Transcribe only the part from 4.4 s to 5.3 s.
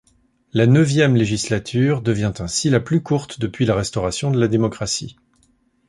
démocratie.